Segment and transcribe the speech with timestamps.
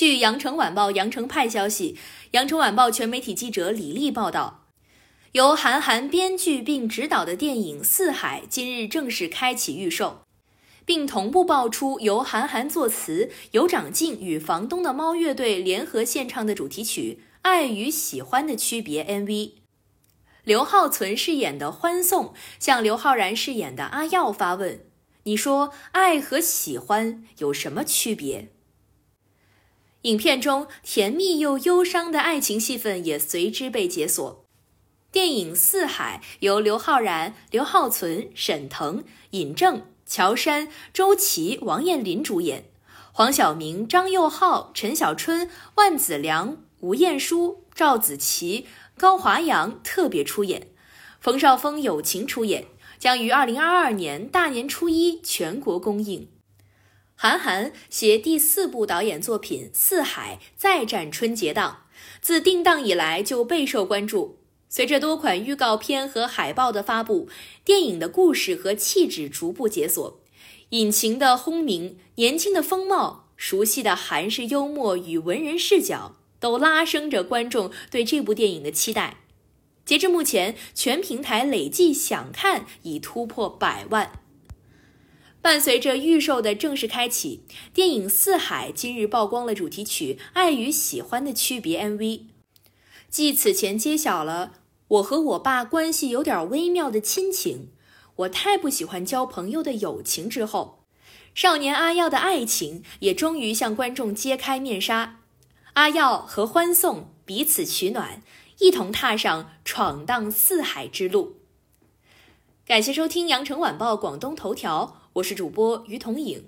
[0.00, 1.98] 据羊城晚报羊城派消息，
[2.30, 4.64] 羊城晚报全媒体记者李丽报道，
[5.32, 10.22] 由韩寒编剧并执导的电影《四海》今日正式开启预售，
[10.86, 19.52] 并同步爆出由韩寒作词、尤长靖与房东的猫乐队联合献唱的主题曲《爱与喜欢的区别》MV。
[20.44, 24.80] 刘浩存饰演的欢颂向刘昊然饰演的阿耀发问
[25.24, 28.48] ：“你说爱和喜欢有什么区别？”
[30.02, 34.44] 影片中甜蜜又忧伤的爱情戏份也随之被解锁。
[35.12, 42.64] 电影《四海》由刘昊然、刘浩存、沈腾、尹正、乔杉、周琦、王彦霖主演，
[43.12, 50.68] 黄晓明、张佑浩、陈小春、万梓良、吴彦姝、赵子琪、高华阳特别出演，
[51.20, 52.64] 冯绍峰友情出演，
[52.98, 56.28] 将于二零二二年大年初一全国公映。
[57.22, 61.82] 韩寒携第四部导演作品《四海》再战春节档，
[62.22, 64.38] 自定档以来就备受关注。
[64.70, 67.28] 随着多款预告片和海报的发布，
[67.62, 70.22] 电影的故事和气质逐步解锁。
[70.70, 79.18] 引擎的轰鸣、年轻的风貌、熟悉的韩式幽默与文人视角，都拉升着观众对这部电影的期待。
[79.84, 84.10] 截至目前，全平台累计想看已突破百万。
[85.42, 92.24] 伴随着预售的正式开启，电影《四海》今日曝光了主题曲《爱与喜欢的区别》MV。
[93.08, 94.52] 继此前揭晓了
[94.88, 97.68] 我和我爸关系有点微妙的亲情，
[98.16, 100.84] 我太不喜欢交朋友的友情之后，
[101.34, 105.20] 少年阿耀的爱情也终于向观众揭开面纱。
[105.72, 108.22] 阿耀和欢颂彼此取暖，
[108.58, 111.36] 一同踏上闯荡四海之路。
[112.66, 114.98] 感谢收听羊城晚报广东头条。
[115.14, 116.44] 我是主播于彤颖。